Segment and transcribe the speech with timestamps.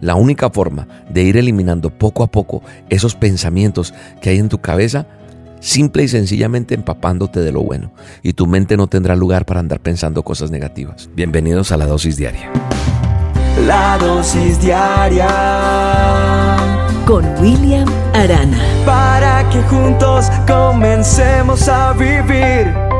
[0.00, 4.58] La única forma de ir eliminando poco a poco esos pensamientos que hay en tu
[4.58, 5.06] cabeza,
[5.60, 7.92] simple y sencillamente empapándote de lo bueno.
[8.22, 11.08] Y tu mente no tendrá lugar para andar pensando cosas negativas.
[11.14, 12.50] Bienvenidos a la dosis diaria.
[13.66, 15.26] La dosis diaria
[17.06, 18.58] con William Arana.
[18.84, 22.95] Para que juntos comencemos a vivir.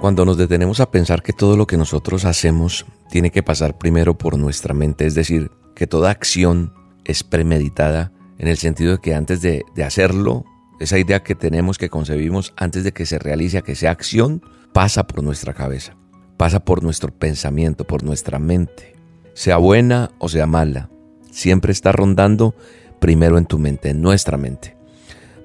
[0.00, 4.16] Cuando nos detenemos a pensar que todo lo que nosotros hacemos tiene que pasar primero
[4.16, 6.72] por nuestra mente, es decir, que toda acción
[7.04, 10.44] es premeditada en el sentido de que antes de, hacerlo,
[10.78, 14.40] esa idea que tenemos, que concebimos, antes de que se realice, que sea acción,
[14.72, 15.96] pasa por nuestra cabeza,
[16.36, 18.94] pasa por nuestro pensamiento, por nuestra mente,
[19.34, 20.90] sea buena o sea mala,
[21.32, 22.54] siempre está rondando
[23.00, 24.76] primero en tu mente, en nuestra mente,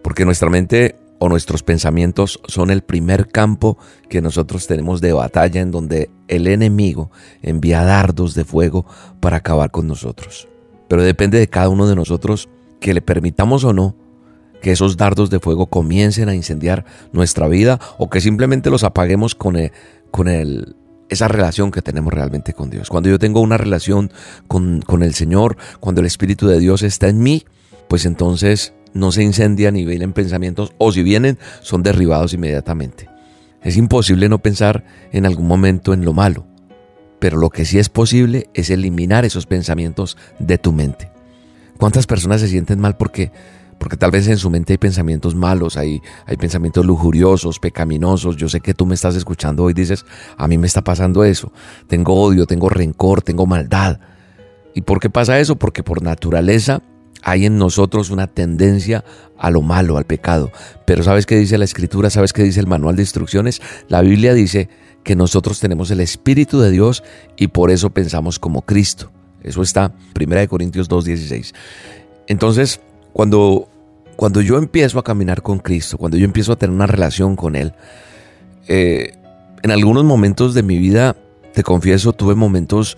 [0.03, 3.77] porque nuestra mente o nuestros pensamientos son el primer campo
[4.09, 8.85] que nosotros tenemos de batalla en donde el enemigo envía dardos de fuego
[9.21, 10.49] para acabar con nosotros.
[10.89, 12.49] Pero depende de cada uno de nosotros
[12.81, 13.95] que le permitamos o no
[14.61, 19.33] que esos dardos de fuego comiencen a incendiar nuestra vida o que simplemente los apaguemos
[19.33, 19.71] con, el,
[20.11, 20.75] con el,
[21.07, 22.89] esa relación que tenemos realmente con Dios.
[22.89, 24.11] Cuando yo tengo una relación
[24.49, 27.45] con, con el Señor, cuando el Espíritu de Dios está en mí,
[27.87, 33.09] pues entonces no se incendia ni vienen pensamientos, o si vienen, son derribados inmediatamente.
[33.61, 36.45] Es imposible no pensar en algún momento en lo malo,
[37.19, 41.11] pero lo que sí es posible es eliminar esos pensamientos de tu mente.
[41.77, 43.31] ¿Cuántas personas se sienten mal porque
[43.83, 48.37] porque tal vez en su mente hay pensamientos malos, hay, hay pensamientos lujuriosos, pecaminosos.
[48.37, 50.05] Yo sé que tú me estás escuchando hoy y dices,
[50.37, 51.51] a mí me está pasando eso.
[51.87, 53.99] Tengo odio, tengo rencor, tengo maldad.
[54.73, 55.57] ¿Y por qué pasa eso?
[55.57, 56.81] Porque por naturaleza
[57.23, 59.03] hay en nosotros una tendencia
[59.37, 60.51] a lo malo, al pecado.
[60.85, 62.09] Pero ¿sabes qué dice la escritura?
[62.09, 63.61] ¿Sabes qué dice el manual de instrucciones?
[63.87, 64.69] La Biblia dice
[65.03, 67.03] que nosotros tenemos el Espíritu de Dios
[67.37, 69.11] y por eso pensamos como Cristo.
[69.41, 71.53] Eso está 1 Corintios 2.16.
[72.27, 72.79] Entonces,
[73.11, 73.67] cuando,
[74.15, 77.55] cuando yo empiezo a caminar con Cristo, cuando yo empiezo a tener una relación con
[77.55, 77.73] Él,
[78.67, 79.13] eh,
[79.61, 81.15] en algunos momentos de mi vida,
[81.53, 82.97] te confieso, tuve momentos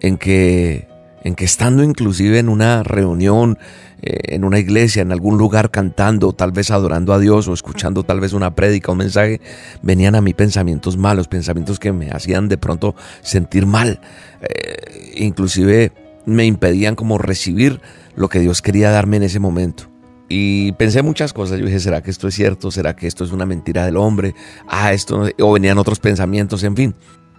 [0.00, 0.88] en que
[1.22, 3.58] en que estando inclusive en una reunión,
[4.02, 8.02] eh, en una iglesia, en algún lugar cantando, tal vez adorando a Dios o escuchando
[8.02, 9.40] tal vez una prédica, un mensaje,
[9.82, 14.00] venían a mí pensamientos malos, pensamientos que me hacían de pronto sentir mal,
[14.42, 15.92] eh, inclusive
[16.26, 17.80] me impedían como recibir
[18.14, 19.84] lo que Dios quería darme en ese momento.
[20.30, 21.58] Y pensé muchas cosas.
[21.58, 22.70] Yo dije, ¿será que esto es cierto?
[22.70, 24.34] ¿Será que esto es una mentira del hombre?
[24.66, 25.24] Ah, esto.
[25.40, 26.94] O venían otros pensamientos, en fin.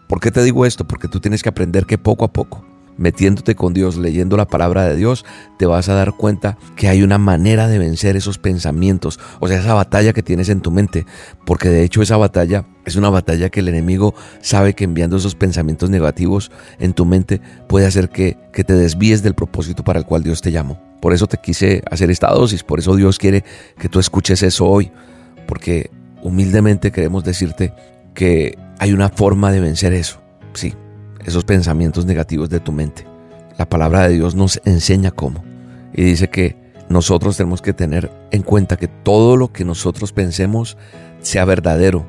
[0.08, 0.88] ¿Por qué te digo esto?
[0.88, 2.66] Porque tú tienes que aprender que poco a poco
[3.00, 5.26] metiéndote con Dios, leyendo la palabra de Dios,
[5.58, 9.60] te vas a dar cuenta que hay una manera de vencer esos pensamientos, o sea,
[9.60, 11.06] esa batalla que tienes en tu mente,
[11.46, 15.36] porque de hecho esa batalla es una batalla que el enemigo sabe que enviando esos
[15.36, 20.06] pensamientos negativos en tu mente puede hacer que, que te desvíes del propósito para el
[20.06, 20.82] cual Dios te llamó.
[21.02, 23.46] Por eso te quise hacer esta dosis, por eso Dios quiere
[23.78, 24.92] que tú escuches eso hoy,
[25.48, 25.90] porque
[26.22, 27.74] humildemente queremos decirte
[28.14, 30.20] que hay una forma de vencer eso.
[30.54, 30.74] Sí,
[31.26, 33.06] esos pensamientos negativos de tu mente.
[33.58, 35.44] La palabra de Dios nos enseña cómo.
[35.94, 36.56] Y dice que
[36.90, 40.78] nosotros tenemos que tener en cuenta que todo lo que nosotros pensemos
[41.22, 42.06] sea verdadero,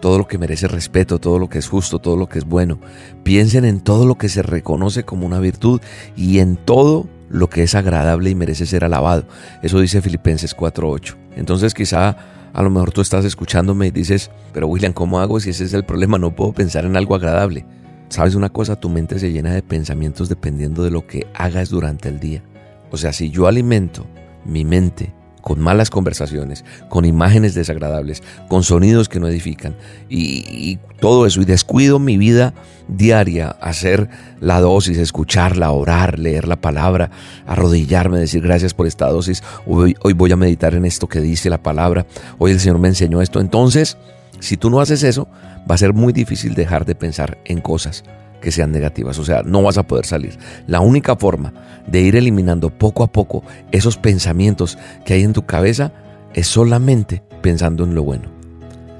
[0.00, 2.78] todo lo que merece respeto, todo lo que es justo, todo lo que es bueno.
[3.22, 5.80] Piensen en todo lo que se reconoce como una virtud
[6.16, 9.24] y en todo lo que es agradable y merece ser alabado.
[9.62, 11.16] Eso dice Filipenses 4.8.
[11.36, 12.16] Entonces quizá
[12.52, 15.72] a lo mejor tú estás escuchándome y dices, pero William, ¿cómo hago si ese es
[15.72, 16.18] el problema?
[16.18, 17.64] No puedo pensar en algo agradable.
[18.12, 18.76] ¿Sabes una cosa?
[18.76, 22.42] Tu mente se llena de pensamientos dependiendo de lo que hagas durante el día.
[22.90, 24.06] O sea, si yo alimento
[24.44, 29.74] mi mente con malas conversaciones, con imágenes desagradables, con sonidos que no edifican
[30.10, 32.52] y, todo eso, y descuido mi vida
[32.86, 37.10] diaria, hacer la dosis, escucharla, orar, leer la palabra,
[37.46, 41.48] arrodillarme, decir gracias por esta dosis, hoy, hoy voy a meditar en esto que dice
[41.48, 42.04] la palabra,
[42.36, 43.96] hoy el Señor me enseñó esto, entonces,
[44.42, 45.28] si tú no haces eso,
[45.70, 48.02] va a ser muy difícil dejar de pensar en cosas
[48.40, 50.36] que sean negativas, o sea, no vas a poder salir.
[50.66, 51.52] La única forma
[51.86, 55.92] de ir eliminando poco a poco esos pensamientos que hay en tu cabeza
[56.34, 58.30] es solamente pensando en lo bueno.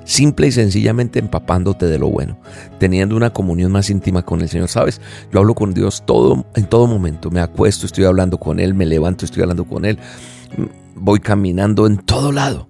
[0.05, 2.39] Simple y sencillamente empapándote de lo bueno,
[2.79, 4.69] teniendo una comunión más íntima con el Señor.
[4.69, 5.01] Sabes,
[5.33, 7.33] yo hablo con Dios todo en todo momento.
[7.33, 9.99] Me acuesto, estoy hablando con él, me levanto, estoy hablando con él.
[10.95, 12.69] Voy caminando en todo lado.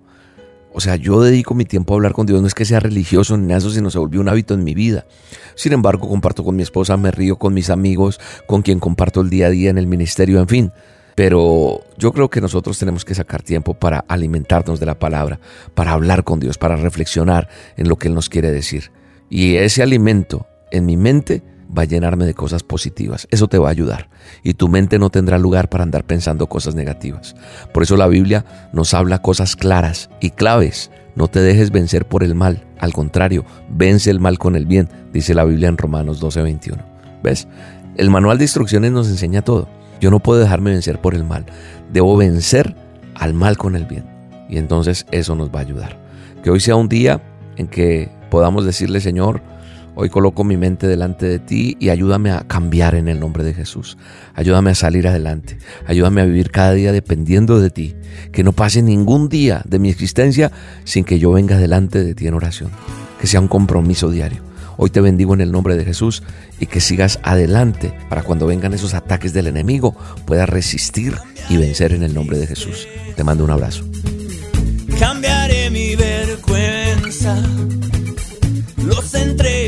[0.75, 3.37] O sea, yo dedico mi tiempo a hablar con Dios, no es que sea religioso
[3.37, 5.07] ni nada, eso, sino se volvió un hábito en mi vida.
[5.55, 9.31] Sin embargo, comparto con mi esposa, me río con mis amigos, con quien comparto el
[9.31, 10.73] día a día en el ministerio, en fin.
[11.15, 15.41] Pero yo creo que nosotros tenemos que sacar tiempo para alimentarnos de la palabra,
[15.75, 18.91] para hablar con Dios, para reflexionar en lo que Él nos quiere decir.
[19.29, 21.43] Y ese alimento en mi mente
[21.77, 23.27] va a llenarme de cosas positivas.
[23.31, 24.09] Eso te va a ayudar.
[24.43, 27.35] Y tu mente no tendrá lugar para andar pensando cosas negativas.
[27.73, 30.91] Por eso la Biblia nos habla cosas claras y claves.
[31.15, 32.65] No te dejes vencer por el mal.
[32.79, 36.79] Al contrario, vence el mal con el bien, dice la Biblia en Romanos 12:21.
[37.23, 37.49] ¿Ves?
[37.97, 39.69] El manual de instrucciones nos enseña todo.
[40.01, 41.45] Yo no puedo dejarme vencer por el mal.
[41.93, 42.75] Debo vencer
[43.15, 44.05] al mal con el bien.
[44.49, 45.99] Y entonces eso nos va a ayudar.
[46.43, 47.23] Que hoy sea un día
[47.57, 49.43] en que podamos decirle, Señor,
[49.95, 53.53] Hoy coloco mi mente delante de ti y ayúdame a cambiar en el nombre de
[53.53, 53.99] Jesús.
[54.35, 55.59] Ayúdame a salir adelante.
[55.87, 57.95] Ayúdame a vivir cada día dependiendo de ti.
[58.33, 60.51] Que no pase ningún día de mi existencia
[60.85, 62.71] sin que yo venga delante de ti en oración.
[63.21, 64.43] Que sea un compromiso diario.
[64.79, 66.23] Hoy te bendigo en el nombre de Jesús
[66.59, 69.95] y que sigas adelante para cuando vengan esos ataques del enemigo
[70.25, 71.15] puedas resistir
[71.51, 72.89] y vencer en el nombre de Jesús.
[73.15, 73.85] Te mando un abrazo.
[74.99, 77.37] Cambiaré mi vergüenza
[78.85, 79.62] los entregaré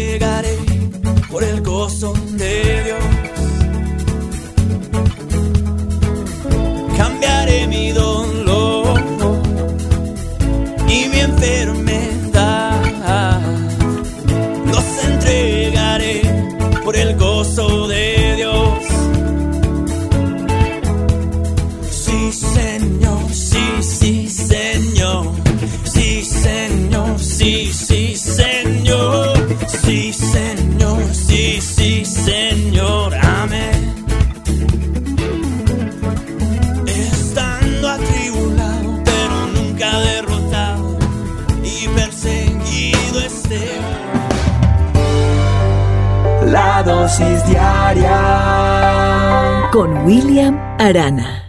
[49.70, 51.43] con William Arana.